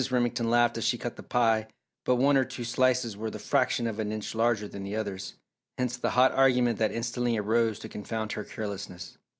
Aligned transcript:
Remington 0.09 0.49
laughed 0.49 0.79
as 0.79 0.83
she 0.83 0.97
cut 0.97 1.15
the 1.15 1.21
pie 1.21 1.67
but 2.05 2.15
one 2.15 2.35
or 2.35 2.43
two 2.43 2.63
slices 2.63 3.15
were 3.15 3.29
the 3.29 3.37
fraction 3.37 3.85
of 3.85 3.99
an 3.99 4.11
inch 4.11 4.33
larger 4.33 4.67
than 4.67 4.81
the 4.81 4.95
others, 4.95 5.35
hence 5.77 5.95
the 5.95 6.09
hot 6.17 6.31
argument 6.31 6.79
that 6.79 6.91
instantly 6.91 7.37
arose 7.37 7.77
to 7.77 7.87
confound 7.87 8.31
her 8.31 8.43
carelessness. 8.43 9.19